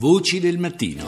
Voci 0.00 0.40
del 0.40 0.56
mattino. 0.56 1.04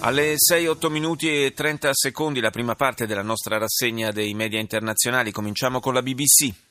Alle 0.00 0.34
6-8 0.34 0.90
minuti 0.90 1.28
e 1.28 1.52
30 1.52 1.90
secondi 1.92 2.40
la 2.40 2.50
prima 2.50 2.74
parte 2.74 3.06
della 3.06 3.22
nostra 3.22 3.56
rassegna 3.56 4.10
dei 4.10 4.34
media 4.34 4.58
internazionali. 4.58 5.30
Cominciamo 5.30 5.78
con 5.78 5.94
la 5.94 6.02
BBC. 6.02 6.69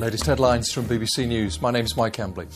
Latest 0.00 0.24
headlines 0.24 0.72
from 0.72 0.86
BBC 0.86 1.26
News. 1.26 1.58
My 1.60 1.70
name 1.70 1.84
is 1.84 1.94
Mike 1.94 2.18
Embley. 2.18 2.46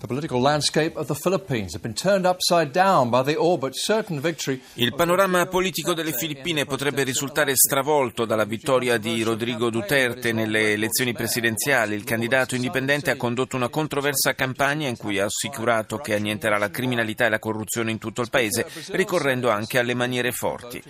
The 0.00 0.06
political 0.06 0.40
landscape 0.40 0.96
of 0.96 1.06
the 1.06 1.14
Philippines 1.14 1.74
has 1.74 1.82
been 1.82 1.92
turned 1.92 2.24
upside 2.24 2.72
down 2.72 3.10
by 3.10 3.22
the 3.22 3.36
all 3.36 3.58
but 3.58 3.74
certain 3.74 4.20
victory. 4.20 4.58
Il 4.76 4.94
panorama 4.94 5.44
politico 5.44 5.92
delle 5.92 6.12
Filippine 6.12 6.64
potrebbe 6.64 7.02
risultare 7.02 7.54
stravolto 7.56 8.24
dalla 8.24 8.46
vittoria 8.46 8.96
di 8.96 9.22
Rodrigo 9.22 9.68
Duterte 9.68 10.32
nelle 10.32 10.72
elezioni 10.72 11.12
presidenziali. 11.12 11.94
Il 11.94 12.04
candidato 12.04 12.54
indipendente 12.54 13.10
ha 13.10 13.16
condotto 13.16 13.56
una 13.56 13.68
controversa 13.68 14.32
campagna 14.32 14.88
in 14.88 14.96
cui 14.96 15.18
ha 15.18 15.26
assicurato 15.26 15.98
che 15.98 16.14
annienterà 16.14 16.56
la 16.56 16.70
criminalità 16.70 17.26
e 17.26 17.28
la 17.28 17.38
corruzione 17.38 17.90
in 17.90 17.98
tutto 17.98 18.22
il 18.22 18.30
paese, 18.30 18.66
ricorrendo 18.92 19.50
anche 19.50 19.78
alle 19.78 19.92
maniere 19.92 20.32
forti. 20.32 20.82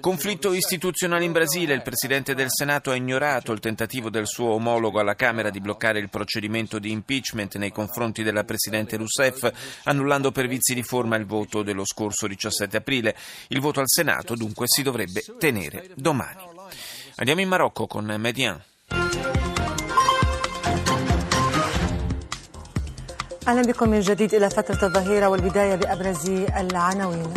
Conflitto 0.00 0.54
istituzionale 0.54 1.24
in 1.26 1.32
Brasile. 1.32 1.74
Il 1.74 1.82
presidente 1.82 2.34
del 2.34 2.48
Senato 2.48 2.90
ha 2.90 2.94
ignorato 2.94 3.52
il 3.52 3.60
tentativo 3.60 4.08
del 4.08 4.26
suo 4.26 4.54
omologo 4.54 4.98
alla 4.98 5.14
Camera 5.14 5.48
di 5.49 5.59
bloccare 5.59 5.97
il 5.99 6.09
procedimento 6.09 6.77
di 6.77 6.91
impeachment 6.91 7.55
nei 7.55 7.71
confronti 7.71 8.21
della 8.21 8.43
Presidente 8.43 8.95
Rousseff, 8.95 9.51
annullando 9.85 10.31
per 10.31 10.47
vizi 10.47 10.75
di 10.75 10.83
forma 10.83 11.15
il 11.15 11.25
voto 11.25 11.63
dello 11.63 11.83
scorso 11.83 12.27
17 12.27 12.77
aprile. 12.77 13.15
Il 13.47 13.59
voto 13.59 13.79
al 13.79 13.87
Senato 13.89 14.35
dunque 14.35 14.65
si 14.67 14.83
dovrebbe 14.83 15.23
tenere 15.39 15.89
domani. 15.95 16.43
Andiamo 17.15 17.41
in 17.41 17.47
Marocco 17.47 17.87
con 17.87 18.05
Median. 18.19 18.61
أهلا 23.47 23.61
بكم 23.61 23.89
من 23.89 23.99
جديد 23.99 24.33
إلى 24.33 24.49
فترة 24.49 24.87
الظهيرة 24.87 25.27
والبداية 25.27 25.75
بأبرز 25.75 26.29
العناوين 26.29 27.33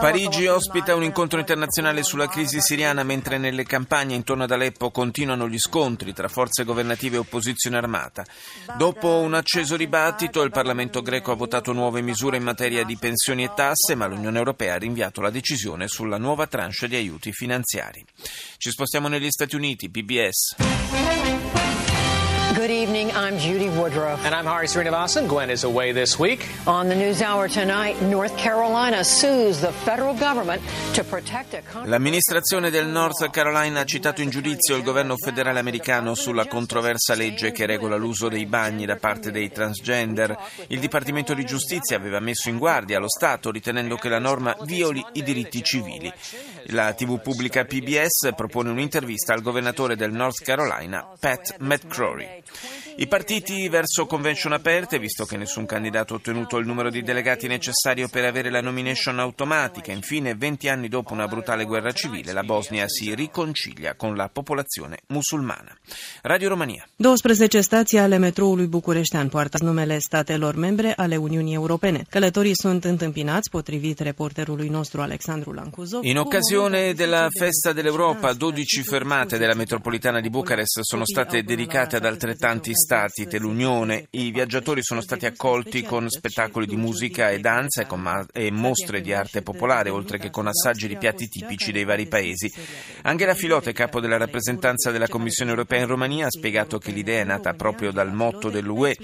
Parigi 0.00 0.48
ospita 0.48 0.96
un 0.96 1.04
incontro 1.04 1.38
internazionale 1.38 2.02
sulla 2.02 2.26
crisi 2.26 2.60
siriana 2.60 3.04
mentre 3.04 3.38
nelle 3.38 3.62
campagne 3.62 4.16
intorno 4.16 4.42
ad 4.42 4.50
Aleppo 4.50 4.90
continuano 4.90 5.48
gli 5.48 5.60
scontri 5.60 6.12
tra 6.12 6.26
forze 6.26 6.64
governative 6.64 7.14
e 7.14 7.18
opposizione 7.20 7.76
armata. 7.76 8.24
Dopo 8.76 9.20
un 9.20 9.34
acceso 9.34 9.76
dibattito 9.76 10.42
il 10.42 10.50
Parlamento 10.50 11.02
greco 11.02 11.30
ha 11.30 11.36
votato 11.36 11.72
nuove 11.72 12.00
misure 12.00 12.38
in 12.38 12.42
materia 12.42 12.82
di 12.82 12.96
pensioni 12.96 13.44
e 13.44 13.52
tasse, 13.54 13.94
ma 13.94 14.06
l'Unione 14.06 14.38
Europea 14.38 14.74
ha 14.74 14.78
rinviato 14.78 15.20
la 15.20 15.30
decisione 15.30 15.86
sulla 15.86 16.18
nuova 16.18 16.48
tranche 16.48 16.88
di 16.88 16.96
aiuti 16.96 17.30
finanziari. 17.30 18.04
Ci 18.56 18.70
spostiamo 18.70 19.06
negli 19.06 19.30
Stati 19.30 19.54
Uniti, 19.54 19.88
PBS. 19.88 20.56
Good 22.54 22.70
evening. 22.70 23.10
I'm 23.12 23.38
Judy 23.38 23.70
Woodruff. 23.70 24.26
And 24.26 24.34
I'm 24.34 24.44
Hari 24.44 24.66
Srinivasan. 24.66 25.26
Gwen 25.26 25.48
is 25.48 25.64
away 25.64 25.92
this 25.92 26.18
week. 26.18 26.46
On 26.66 26.86
the 26.86 26.94
News 26.94 27.22
Hour 27.22 27.48
tonight, 27.48 27.98
North 28.02 28.36
Carolina 28.36 29.02
sues 29.04 29.62
the 29.62 29.72
federal 29.72 30.12
government 30.12 30.60
to 30.92 31.02
protect 31.02 31.54
a 31.54 31.62
L'amministrazione 31.86 32.68
del 32.68 32.88
North 32.88 33.30
Carolina 33.30 33.80
ha 33.80 33.84
citato 33.84 34.20
in 34.20 34.28
giudizio 34.28 34.76
il 34.76 34.82
governo 34.82 35.16
federale 35.16 35.60
americano 35.60 36.14
sulla 36.14 36.46
controversa 36.46 37.14
legge 37.14 37.52
che 37.52 37.64
regola 37.64 37.96
l'uso 37.96 38.28
dei 38.28 38.44
bagni 38.44 38.84
da 38.84 38.96
parte 38.96 39.30
dei 39.30 39.50
transgender. 39.50 40.36
Il 40.66 40.78
Dipartimento 40.78 41.32
di 41.32 41.46
Giustizia 41.46 41.96
aveva 41.96 42.20
messo 42.20 42.50
in 42.50 42.58
guardia 42.58 42.98
lo 42.98 43.08
Stato 43.08 43.50
ritenendo 43.50 43.96
che 43.96 44.10
la 44.10 44.18
norma 44.18 44.54
violi 44.64 45.02
i 45.12 45.22
diritti 45.22 45.62
civili. 45.62 46.12
La 46.66 46.94
TV 46.94 47.20
pubblica 47.20 47.64
PBS 47.64 48.34
propone 48.36 48.70
un'intervista 48.70 49.34
al 49.34 49.42
governatore 49.42 49.96
del 49.96 50.12
North 50.12 50.42
Carolina, 50.42 51.06
Pat 51.18 51.56
McCrory. 51.58 52.42
I 52.96 53.06
partiti 53.06 53.68
verso 53.68 54.06
convention 54.06 54.52
aperte, 54.52 54.98
visto 54.98 55.24
che 55.24 55.36
nessun 55.36 55.66
candidato 55.66 56.14
ha 56.14 56.16
ottenuto 56.16 56.58
il 56.58 56.66
numero 56.66 56.90
di 56.90 57.02
delegati 57.02 57.46
necessario 57.46 58.08
per 58.08 58.24
avere 58.24 58.50
la 58.50 58.60
nomination 58.60 59.18
automatica. 59.18 59.92
Infine, 59.92 60.34
20 60.34 60.68
anni 60.68 60.88
dopo 60.88 61.12
una 61.12 61.26
brutale 61.26 61.64
guerra 61.64 61.92
civile, 61.92 62.32
la 62.32 62.42
Bosnia 62.42 62.88
si 62.88 63.14
riconcilia 63.14 63.94
con 63.94 64.14
la 64.14 64.28
popolazione 64.28 64.98
musulmana. 65.06 65.76
Radio 66.22 66.48
Romania. 66.48 66.88
12 66.96 67.60
stații 67.60 67.98
ale 67.98 68.16
metroului 68.16 68.66
bucureștean 68.66 69.28
poartă 69.28 69.64
numele 69.64 69.98
statelor 69.98 70.54
membre 70.54 70.92
ale 70.96 71.16
Uniunii 71.16 71.54
Europene. 71.54 72.04
Călătorii 72.10 72.54
sunt 72.54 72.84
întâmpinați, 72.84 73.50
potrivit 73.50 73.98
reporterului 73.98 74.68
nostru 74.68 75.00
Alexandru 75.00 75.52
Lancuzov. 75.52 76.04
In 76.04 76.18
occasione 76.18 76.92
della 76.92 77.28
Festa 77.38 77.72
dell'Europa, 77.72 78.32
12 78.32 78.82
fermate 78.82 79.38
della 79.38 79.54
metropolitana 79.54 80.20
di 80.20 80.30
Bucarest 80.30 80.80
sono 80.80 81.04
state 81.04 81.42
dedicate 81.42 81.96
ad 81.96 82.04
altrettanti 82.04 82.50
tanti 82.52 82.72
stati 82.82 83.26
dell'Unione. 83.26 84.08
I 84.10 84.32
viaggiatori 84.32 84.82
sono 84.82 85.00
stati 85.00 85.24
accolti 85.24 85.82
con 85.82 86.08
spettacoli 86.08 86.66
di 86.66 86.74
musica 86.74 87.30
e 87.30 87.38
danza 87.38 87.86
e, 87.86 87.96
ma- 87.96 88.26
e 88.32 88.50
mostre 88.50 89.00
di 89.00 89.12
arte 89.12 89.42
popolare, 89.42 89.88
oltre 89.88 90.18
che 90.18 90.30
con 90.30 90.48
assaggi 90.48 90.88
di 90.88 90.96
piatti 90.96 91.28
tipici 91.28 91.70
dei 91.70 91.84
vari 91.84 92.06
paesi. 92.06 92.52
Angela 93.02 93.34
Filote, 93.34 93.72
capo 93.72 94.00
della 94.00 94.16
rappresentanza 94.16 94.90
della 94.90 95.06
Commissione 95.06 95.52
europea 95.52 95.80
in 95.80 95.86
Romania, 95.86 96.26
ha 96.26 96.30
spiegato 96.30 96.78
che 96.78 96.90
l'idea 96.90 97.20
è 97.20 97.24
nata 97.24 97.54
proprio 97.54 97.92
dal 97.92 98.12
motto 98.12 98.50
dell'UE, 98.50 98.96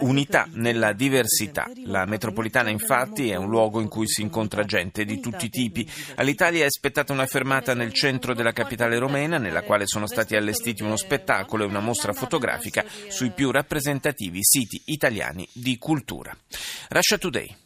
unità 0.00 0.48
nella 0.52 0.92
diversità. 0.94 1.68
La 1.84 2.06
metropolitana 2.06 2.70
infatti 2.70 3.28
è 3.28 3.36
un 3.36 3.50
luogo 3.50 3.80
in 3.80 3.88
cui 3.88 4.08
si 4.08 4.22
incontra 4.22 4.64
gente 4.64 5.04
di 5.04 5.20
tutti 5.20 5.44
i 5.44 5.50
tipi. 5.50 5.86
All'Italia 6.14 6.64
è 6.64 6.70
spettata 6.70 7.12
una 7.12 7.26
fermata 7.26 7.74
nel 7.74 7.92
centro 7.92 8.32
della 8.32 8.52
capitale 8.52 8.98
romena, 8.98 9.36
nella 9.36 9.62
quale 9.62 9.86
sono 9.86 10.06
stati 10.06 10.34
allestiti 10.34 10.82
uno 10.82 10.96
spettacolo 10.96 11.64
e 11.64 11.66
una 11.66 11.80
mostra 11.80 12.12
fotografica 12.12 12.68
fotografica 12.70 12.84
sui 13.08 13.30
più 13.30 13.50
rappresentativi 13.50 14.38
siti 14.42 14.80
italiani 14.86 15.46
di 15.52 15.76
cultura. 15.78 16.34
Russia 16.88 17.18
Today. 17.18 17.56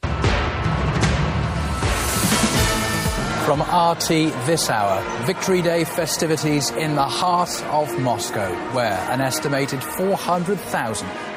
From 3.44 3.60
RT 3.60 4.46
this 4.46 4.70
hour, 4.70 5.02
Victory 5.26 5.60
Day 5.60 5.84
festivities 5.84 6.70
in 6.70 6.94
the 6.94 7.04
heart 7.04 7.62
of 7.70 7.94
Moscow, 7.98 8.50
where 8.72 8.98
an 9.10 9.20
estimated 9.20 9.82
400,000 9.82 11.33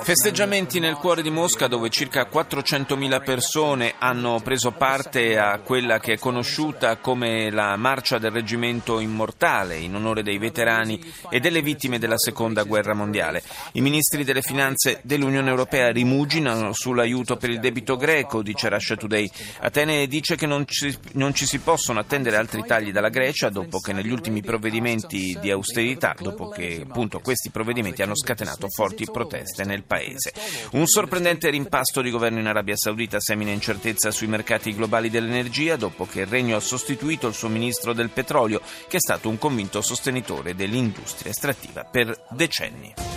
Festeggiamenti 0.00 0.80
nel 0.80 0.94
cuore 0.94 1.20
di 1.20 1.28
Mosca 1.28 1.66
dove 1.66 1.90
circa 1.90 2.26
400.000 2.32 3.22
persone 3.22 3.94
hanno 3.98 4.40
preso 4.42 4.72
parte 4.72 5.38
a 5.38 5.58
quella 5.58 5.98
che 5.98 6.14
è 6.14 6.18
conosciuta 6.18 6.96
come 6.96 7.50
la 7.50 7.76
Marcia 7.76 8.16
del 8.16 8.30
Reggimento 8.30 8.98
Immortale 8.98 9.76
in 9.76 9.94
onore 9.94 10.22
dei 10.22 10.38
veterani 10.38 10.98
e 11.28 11.40
delle 11.40 11.60
vittime 11.60 11.98
della 11.98 12.16
Seconda 12.16 12.62
Guerra 12.62 12.94
Mondiale. 12.94 13.42
I 13.72 13.82
ministri 13.82 14.24
delle 14.24 14.40
finanze 14.40 15.00
dell'Unione 15.02 15.50
Europea 15.50 15.92
rimuginano 15.92 16.72
sull'aiuto 16.72 17.36
per 17.36 17.50
il 17.50 17.60
debito 17.60 17.96
greco, 17.96 18.42
dice 18.42 18.70
Russia 18.70 18.96
Today. 18.96 19.30
Atene 19.60 20.06
dice 20.06 20.36
che 20.36 20.46
non 20.46 20.64
ci, 20.66 20.96
non 21.12 21.34
ci 21.34 21.44
si 21.44 21.58
possono 21.58 22.00
attendere 22.00 22.36
altri 22.36 22.64
tagli 22.64 22.92
dalla 22.92 23.10
Grecia 23.10 23.50
dopo 23.50 23.78
che 23.78 23.92
negli 23.92 24.10
ultimi 24.10 24.40
provvedimenti 24.40 25.36
di 25.38 25.50
austerità, 25.50 26.14
dopo 26.18 26.48
che 26.48 26.82
appunto 26.82 27.20
questi 27.20 27.50
provvedimenti 27.50 28.00
hanno 28.00 28.16
scatenato 28.16 28.68
forti 28.68 28.84
forti 28.86 29.04
proteste 29.10 29.64
nel 29.64 29.82
paese. 29.82 30.32
Un 30.72 30.86
sorprendente 30.86 31.50
rimpasto 31.50 32.00
di 32.00 32.10
governo 32.10 32.38
in 32.38 32.46
Arabia 32.46 32.76
Saudita 32.76 33.18
semina 33.20 33.50
incertezza 33.50 34.10
sui 34.10 34.28
mercati 34.28 34.74
globali 34.74 35.10
dell'energia 35.10 35.76
dopo 35.76 36.06
che 36.06 36.20
il 36.20 36.26
regno 36.26 36.56
ha 36.56 36.60
sostituito 36.60 37.26
il 37.26 37.34
suo 37.34 37.48
ministro 37.48 37.92
del 37.92 38.10
petrolio, 38.10 38.60
che 38.88 38.96
è 38.96 39.00
stato 39.00 39.28
un 39.28 39.38
convinto 39.38 39.80
sostenitore 39.80 40.54
dell'industria 40.54 41.30
estrattiva 41.30 41.84
per 41.84 42.16
decenni. 42.30 43.15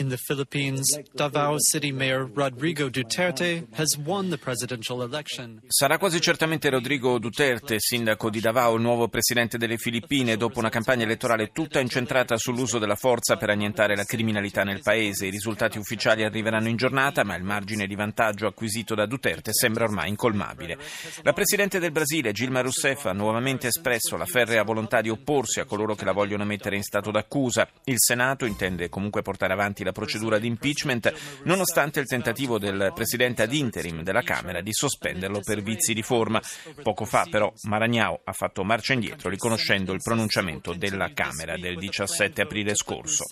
In 0.00 0.08
the 0.08 0.16
Philippines, 0.16 0.98
Davao 1.12 1.58
City 1.58 1.92
Mayor 1.92 2.26
Rodrigo 2.32 2.88
Duterte 2.88 3.66
has 3.74 3.98
won 3.98 4.30
the 4.30 4.38
presidential 4.38 5.02
election. 5.02 5.60
Sarà 5.66 5.98
quasi 5.98 6.22
certamente 6.22 6.70
Rodrigo 6.70 7.18
Duterte, 7.18 7.76
sindaco 7.78 8.30
di 8.30 8.40
Davao, 8.40 8.76
il 8.76 8.80
nuovo 8.80 9.08
presidente 9.08 9.58
delle 9.58 9.76
Filippine, 9.76 10.38
dopo 10.38 10.58
una 10.58 10.70
campagna 10.70 11.04
elettorale 11.04 11.50
tutta 11.52 11.80
incentrata 11.80 12.38
sull'uso 12.38 12.78
della 12.78 12.94
forza 12.94 13.36
per 13.36 13.50
annientare 13.50 13.94
la 13.94 14.04
criminalità 14.04 14.62
nel 14.62 14.80
paese. 14.80 15.26
I 15.26 15.30
risultati 15.30 15.76
ufficiali 15.76 16.24
arriveranno 16.24 16.68
in 16.68 16.76
giornata, 16.76 17.22
ma 17.22 17.36
il 17.36 17.44
margine 17.44 17.86
di 17.86 17.94
vantaggio 17.94 18.46
acquisito 18.46 18.94
da 18.94 19.04
Duterte 19.04 19.52
sembra 19.52 19.84
ormai 19.84 20.08
incolmabile. 20.08 20.78
La 21.24 21.34
presidente 21.34 21.78
del 21.78 21.92
Brasile, 21.92 22.32
Gilma 22.32 22.62
Rousseff, 22.62 23.04
ha 23.04 23.12
nuovamente 23.12 23.66
espresso 23.66 24.16
la 24.16 24.24
ferrea 24.24 24.62
volontà 24.62 25.02
di 25.02 25.10
opporsi 25.10 25.60
a 25.60 25.66
coloro 25.66 25.94
che 25.94 26.06
la 26.06 26.12
vogliono 26.12 26.46
mettere 26.46 26.76
in 26.76 26.84
stato 26.84 27.10
d'accusa. 27.10 27.68
Il 27.84 27.98
Senato 27.98 28.46
intende 28.46 28.88
comunque 28.88 29.20
portare 29.20 29.52
avanti 29.52 29.84
la 29.84 29.88
la 29.90 29.92
procedura 29.92 30.38
di 30.38 30.46
impeachment, 30.46 31.12
nonostante 31.44 32.00
il 32.00 32.06
tentativo 32.06 32.58
del 32.58 32.92
presidente 32.94 33.42
ad 33.42 33.52
interim 33.52 34.02
della 34.02 34.22
Camera 34.22 34.60
di 34.60 34.72
sospenderlo 34.72 35.40
per 35.40 35.62
vizi 35.62 35.92
di 35.92 36.02
forma. 36.02 36.40
Poco 36.82 37.04
fa, 37.04 37.26
però, 37.28 37.52
Maragnao 37.62 38.20
ha 38.24 38.32
fatto 38.32 38.64
marcia 38.64 38.92
indietro, 38.92 39.28
riconoscendo 39.28 39.92
il 39.92 40.00
pronunciamento 40.02 40.72
della 40.72 41.12
Camera 41.12 41.56
del 41.56 41.76
17 41.76 42.42
aprile 42.42 42.74
scorso. 42.74 43.24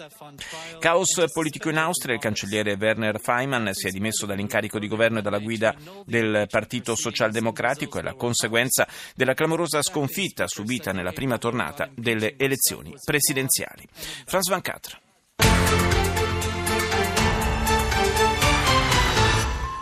Caos 0.79 1.25
politico 1.33 1.71
in 1.71 1.79
Austria, 1.79 2.15
il 2.15 2.21
cancelliere 2.21 2.77
Werner 2.79 3.21
Feimann 3.21 3.69
si 3.71 3.89
è 3.89 3.91
dimesso 3.91 4.27
dall'incarico 4.27 4.79
di 4.79 4.89
governo 4.89 5.21
e 5.21 5.23
dalla 5.23 5.39
guida 5.39 5.75
del 6.05 6.47
Partito 6.51 6.95
Socialdemocratico 6.95 7.99
e 7.99 8.03
la 8.03 8.15
conseguenza 8.15 8.87
della 9.15 9.35
clamorosa 9.35 9.83
sconfitta 9.83 10.47
subita 10.47 10.93
nella 10.93 11.13
prima 11.13 11.39
tornata 11.39 11.89
delle 11.95 12.35
elezioni 12.37 12.95
presidenziali. 13.05 13.87
Franz 14.25 14.49
Van 14.49 14.61
Catra. 14.61 15.08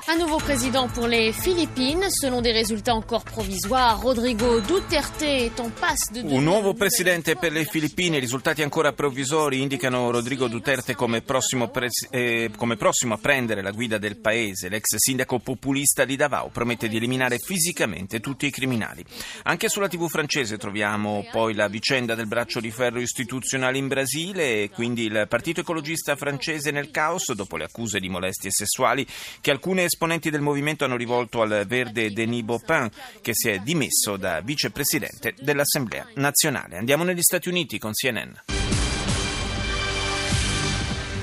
Un 0.08 0.18
nouveau 0.18 0.36
président 0.36 0.86
pour 0.86 1.08
les 1.08 1.32
Philippines. 1.32 2.04
Selon 2.10 2.40
des 2.40 2.52
résultats 2.52 2.94
encore 2.94 3.24
provisoires, 3.24 4.00
Rodrigo 4.00 4.60
Duterte 4.60 5.22
est 5.22 5.58
en 5.58 5.68
passe 5.68 6.12
de 6.12 6.20
Un 6.20 6.42
nuovo 6.42 6.74
presidente 6.74 7.34
per 7.34 7.50
le 7.50 7.64
Filippine. 7.64 8.18
I 8.18 8.20
risultati 8.20 8.62
ancora 8.62 8.92
provvisori 8.92 9.62
indicano 9.62 10.12
Rodrigo 10.12 10.46
Duterte 10.46 10.94
come 10.94 11.22
prossimo, 11.22 11.70
pres- 11.70 12.06
eh, 12.12 12.52
come 12.56 12.76
prossimo, 12.76 13.14
a 13.14 13.18
prendere 13.18 13.62
la 13.62 13.72
guida 13.72 13.98
del 13.98 14.16
paese. 14.18 14.68
L'ex 14.68 14.94
sindaco 14.94 15.40
populista 15.40 16.04
di 16.04 16.14
Davao 16.14 16.50
promette 16.50 16.86
di 16.86 16.98
eliminare 16.98 17.38
fisicamente 17.38 18.20
tutti 18.20 18.46
i 18.46 18.50
criminali. 18.52 19.04
Anche 19.42 19.68
sulla 19.68 19.88
TV 19.88 20.08
francese 20.08 20.56
troviamo 20.56 21.26
poi 21.32 21.52
la 21.52 21.66
vicenda 21.66 22.14
del 22.14 22.28
braccio 22.28 22.60
di 22.60 22.70
ferro 22.70 23.00
istituzionale 23.00 23.76
in 23.76 23.88
Brasile 23.88 24.62
e 24.62 24.70
quindi 24.70 25.02
il 25.02 25.26
partito 25.28 25.62
ecologista 25.62 26.14
francese 26.14 26.70
nel 26.70 26.92
caos 26.92 27.32
dopo 27.32 27.56
le 27.56 27.64
accuse 27.64 27.98
di 27.98 28.08
molestie 28.08 28.52
sessuali 28.52 29.04
che 29.40 29.50
alcune 29.50 29.88
esponenti 29.96 30.28
del 30.28 30.42
movimento 30.42 30.84
hanno 30.84 30.96
rivolto 30.96 31.40
al 31.40 31.64
verde 31.66 32.10
Denis 32.10 32.42
Baupin, 32.42 32.90
che 33.22 33.32
si 33.32 33.48
è 33.48 33.60
dimesso 33.60 34.18
da 34.18 34.42
vicepresidente 34.42 35.34
dell'Assemblea 35.40 36.06
nazionale. 36.16 36.76
Andiamo 36.76 37.02
negli 37.02 37.22
Stati 37.22 37.48
Uniti 37.48 37.78
con 37.78 37.92
CNN. 37.92 38.75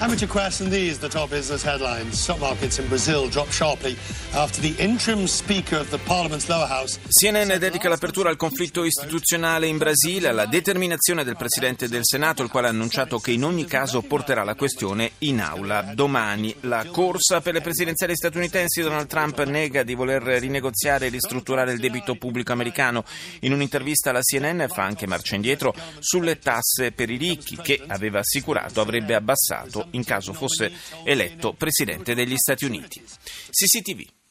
Amateur 0.04 0.28
Quest 0.28 0.60
and 0.60 0.70
these 0.70 1.00
the 1.00 1.08
top 1.08 1.30
business 1.30 1.64
headlines. 1.64 2.20
Stock 2.20 2.38
markets 2.42 2.78
in 2.78 2.86
Brazil 2.90 3.30
drop 3.30 3.50
sharply 3.50 3.96
after 4.34 4.60
the 4.60 4.76
interim 4.78 5.28
speaker 5.28 5.78
of 5.78 5.90
the 5.92 5.98
parliament's 6.00 6.50
lower 6.50 6.68
house. 6.68 7.00
CNN 7.08 7.58
dedica 7.58 7.88
l'apertura 7.88 8.30
al 8.30 8.36
conflitto 8.36 8.84
istituzionale 8.84 9.66
in 9.66 9.78
Brasile, 9.78 10.28
alla 10.28 10.46
determinazione 10.46 11.24
del 11.24 11.38
presidente 11.38 11.88
del 11.88 12.02
Senato, 12.04 12.44
il 12.44 12.50
quale 12.50 12.68
ha 12.68 12.72
annunciato 12.72 13.18
che 13.20 13.32
in 13.32 13.46
ogni 13.46 13.64
caso 13.64 14.02
porterà 14.02 14.44
la 14.44 14.56
questione 14.56 15.12
in 15.20 15.40
aula 15.40 15.94
domani. 15.94 16.54
La 16.62 16.84
corsa 16.92 17.40
per 17.40 17.54
le 17.54 17.62
presidenziali 17.62 18.14
statunitensi, 18.14 18.82
Donald 18.82 19.08
Trump 19.08 19.42
nega 19.46 19.84
di 19.84 19.96
voler 19.96 20.22
rinegoziare 20.22 21.06
e 21.06 21.10
ristrutturare 21.12 21.72
il 21.72 21.80
debito 21.80 22.16
pubblico 22.16 22.52
americano. 22.52 23.06
In 23.40 23.54
un'intervista 23.54 24.10
alla 24.10 24.20
CNN 24.20 24.66
fa 24.68 24.84
anche 24.84 25.08
marcia 25.08 25.36
indietro 25.36 25.74
sulle 26.00 26.40
tasse 26.40 26.92
per 26.92 27.10
i 27.10 27.16
ricchi, 27.16 27.56
che 27.56 27.82
aveva 27.88 28.20
assicurato 28.20 28.82
avrebbe 28.82 29.16
abbassato 29.16 29.92
in 29.94 30.04
caso 30.04 30.34
fosse 30.34 30.72
eletto 31.04 31.54
Presidente 31.54 32.14
degli 32.14 32.38
Stati 32.38 32.66
Uniti. 32.66 33.02
CCTV. 33.50 34.23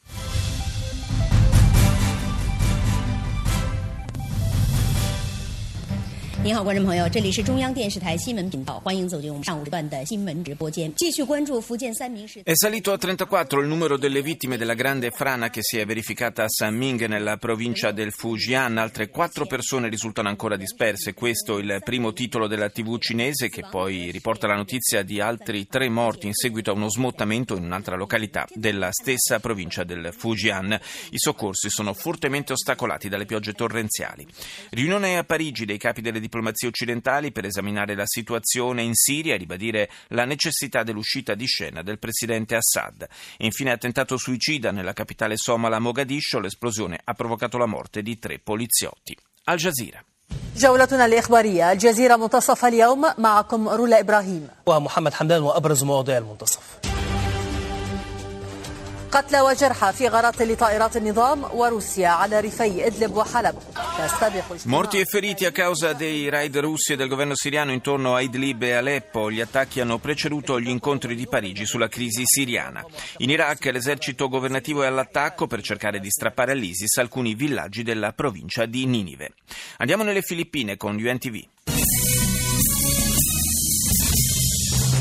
È 12.43 12.51
salito 12.53 12.91
a 12.91 12.97
34 12.97 13.61
il 13.61 13.67
numero 13.67 13.95
delle 13.95 14.21
vittime 14.21 14.57
della 14.57 14.73
grande 14.73 15.11
frana 15.11 15.49
che 15.49 15.61
si 15.63 15.77
è 15.77 15.85
verificata 15.85 16.43
a 16.43 16.49
Sanming 16.49 17.05
nella 17.05 17.37
provincia 17.37 17.91
del 17.93 18.11
Fujian. 18.11 18.77
Altre 18.77 19.07
quattro 19.07 19.45
persone 19.45 19.87
risultano 19.87 20.27
ancora 20.27 20.57
disperse. 20.57 21.13
Questo 21.13 21.59
è 21.59 21.61
il 21.61 21.79
primo 21.81 22.11
titolo 22.11 22.47
della 22.47 22.69
TV 22.69 22.97
cinese 22.97 23.47
che 23.47 23.63
poi 23.69 24.11
riporta 24.11 24.45
la 24.45 24.57
notizia 24.57 25.01
di 25.01 25.21
altri 25.21 25.65
tre 25.65 25.87
morti 25.87 26.27
in 26.27 26.33
seguito 26.33 26.71
a 26.71 26.73
uno 26.73 26.89
smottamento 26.89 27.55
in 27.55 27.63
un'altra 27.63 27.95
località 27.95 28.45
della 28.53 28.91
stessa 28.91 29.39
provincia 29.39 29.85
del 29.85 30.13
Fujian. 30.13 30.77
I 31.11 31.17
soccorsi 31.17 31.69
sono 31.69 31.93
fortemente 31.93 32.51
ostacolati 32.51 33.07
dalle 33.07 33.23
piogge 33.23 33.53
torrenziali. 33.53 34.27
Riunione 34.71 35.17
a 35.17 35.23
Parigi 35.23 35.63
dei 35.63 35.77
capi 35.77 36.01
delle 36.01 36.19
diplomazie 36.32 36.68
occidentali 36.68 37.30
per 37.32 37.44
esaminare 37.44 37.94
la 37.94 38.06
situazione 38.06 38.82
in 38.82 38.94
Siria 38.94 39.34
e 39.34 39.36
ribadire 39.36 39.90
la 40.08 40.24
necessità 40.24 40.82
dell'uscita 40.82 41.34
di 41.34 41.46
scena 41.46 41.82
del 41.82 41.98
presidente 41.98 42.56
Assad. 42.56 43.06
E 43.36 43.44
infine 43.44 43.72
attentato 43.72 44.16
suicida 44.16 44.70
nella 44.72 44.92
capitale 44.92 45.36
somala 45.36 45.78
Mogadiscio, 45.78 46.40
l'esplosione 46.40 46.98
ha 47.04 47.12
provocato 47.14 47.58
la 47.58 47.66
morte 47.66 48.02
di 48.02 48.18
tre 48.18 48.38
poliziotti. 48.38 49.16
Al 49.44 49.58
Jazeera. 49.58 50.02
جولتنا 50.56 51.06
الإخبارية 51.06 51.72
الجزيرة 51.72 52.16
منتصف 52.16 52.64
اليوم 52.64 53.06
معكم 53.18 53.68
رولا 53.68 54.00
إبراهيم 54.00 54.48
ومحمد 54.66 55.14
حمدان 55.14 55.42
وأبرز 55.42 55.84
مواضيع 55.84 56.18
المنتصف 56.18 56.91
قتلى 59.12 59.40
وجرحى 59.40 59.92
في 59.92 60.08
غارات 60.08 60.42
لطائرات 60.42 60.96
النظام 60.96 61.44
وروسيا 61.52 62.08
على 62.08 62.40
ريفي 62.40 62.86
إدلب 62.86 63.16
وحلب 63.16 63.54
Morti 64.64 65.00
e 65.00 65.04
feriti 65.04 65.44
a 65.44 65.50
causa 65.50 65.92
dei 65.92 66.28
raid 66.28 66.56
russi 66.58 66.92
e 66.92 66.96
del 66.96 67.08
governo 67.08 67.34
siriano 67.34 67.72
intorno 67.72 68.14
a 68.14 68.20
Idlib 68.20 68.62
e 68.62 68.72
Aleppo. 68.72 69.28
Gli 69.30 69.40
attacchi 69.40 69.80
hanno 69.80 69.98
preceduto 69.98 70.60
gli 70.60 70.68
incontri 70.68 71.16
di 71.16 71.26
Parigi 71.26 71.66
sulla 71.66 71.88
crisi 71.88 72.22
siriana. 72.24 72.84
In 73.18 73.30
Iraq 73.30 73.64
l'esercito 73.64 74.28
governativo 74.28 74.84
è 74.84 74.86
all'attacco 74.86 75.48
per 75.48 75.62
cercare 75.62 75.98
di 75.98 76.10
strappare 76.10 76.52
all'ISIS 76.52 76.96
alcuni 76.98 77.34
villaggi 77.34 77.82
della 77.82 78.12
provincia 78.12 78.66
di 78.66 78.86
Ninive. 78.86 79.32
Andiamo 79.78 80.04
nelle 80.04 80.22
Filippine 80.22 80.76
con 80.76 80.94
UNTV. 80.94 81.44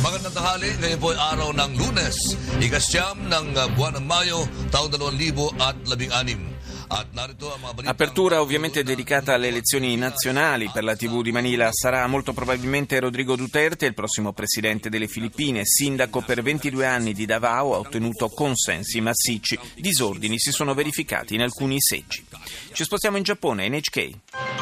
Magandang 0.02 0.34
tanghali, 0.34 0.66
ngayon 0.82 0.98
po 0.98 1.14
ay 1.14 1.18
araw 1.30 1.54
ng 1.54 1.72
lunes, 1.78 2.34
ikasyam 2.58 3.22
ng 3.30 3.54
buwan 3.78 4.02
ng 4.02 4.06
Mayo, 4.06 4.42
taong 4.74 4.90
2016. 4.90 6.50
Apertura 7.86 8.42
ovviamente 8.42 8.82
dedicata 8.82 9.32
alle 9.32 9.48
elezioni 9.48 9.96
nazionali 9.96 10.68
per 10.68 10.84
la 10.84 10.94
TV 10.94 11.22
di 11.22 11.32
Manila. 11.32 11.70
Sarà 11.72 12.06
molto 12.06 12.34
probabilmente 12.34 13.00
Rodrigo 13.00 13.34
Duterte, 13.34 13.86
il 13.86 13.94
prossimo 13.94 14.32
presidente 14.34 14.90
delle 14.90 15.08
Filippine. 15.08 15.62
Sindaco 15.64 16.20
per 16.20 16.42
22 16.42 16.84
anni 16.84 17.14
di 17.14 17.24
Davao, 17.24 17.74
ha 17.74 17.78
ottenuto 17.78 18.28
consensi 18.28 19.00
massicci. 19.00 19.58
Disordini 19.76 20.38
si 20.38 20.50
sono 20.50 20.74
verificati 20.74 21.34
in 21.34 21.40
alcuni 21.40 21.76
seggi. 21.80 22.26
Ci 22.72 22.84
spostiamo 22.84 23.16
in 23.16 23.22
Giappone, 23.22 23.68
NHK. 23.68 24.61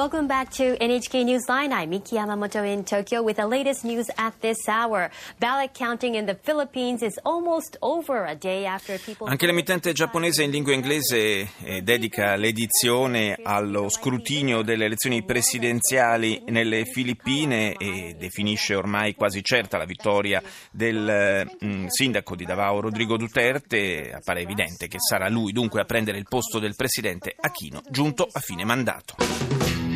Welcome 0.00 0.28
back 0.28 0.48
to 0.52 0.78
NHK 0.78 1.26
Newsline. 1.26 1.72
I'm 1.72 1.90
Miki 1.90 2.16
Yamamoto 2.16 2.64
in 2.64 2.84
Tokyo 2.84 3.22
with 3.22 3.36
the 3.36 3.46
latest 3.46 3.84
news 3.84 4.08
at 4.16 4.32
this 4.40 4.66
hour. 4.66 5.10
Ballot 5.38 5.74
counting 5.74 6.14
in 6.14 6.24
the 6.24 6.34
Philippines 6.34 7.02
is 7.02 7.20
almost 7.22 7.76
over 7.82 8.24
a 8.24 8.34
day 8.34 8.64
after 8.64 8.98
people. 8.98 9.28
Anche 9.28 9.44
l'emittente 9.44 9.92
giapponese 9.92 10.42
in 10.42 10.52
lingua 10.52 10.72
inglese 10.72 11.50
eh, 11.62 11.82
dedica 11.82 12.34
l'edizione 12.36 13.36
allo 13.42 13.90
scrutinio 13.90 14.62
delle 14.62 14.86
elezioni 14.86 15.22
presidenziali 15.22 16.44
nelle 16.46 16.86
Filippine 16.86 17.74
e 17.74 18.16
definisce 18.18 18.74
ormai 18.74 19.14
quasi 19.14 19.44
certa 19.44 19.76
la 19.76 19.84
vittoria 19.84 20.42
del 20.70 21.46
mm, 21.62 21.88
sindaco 21.88 22.34
di 22.34 22.46
Davao 22.46 22.80
Rodrigo 22.80 23.18
Duterte. 23.18 24.12
Appare 24.14 24.40
evidente 24.40 24.88
che 24.88 24.96
sarà 24.98 25.28
lui 25.28 25.52
dunque 25.52 25.82
a 25.82 25.84
prendere 25.84 26.16
il 26.16 26.24
posto 26.26 26.58
del 26.58 26.74
presidente 26.74 27.34
Aquino 27.38 27.82
giunto 27.90 28.26
a 28.32 28.40
fine 28.40 28.64
mandato. 28.64 29.89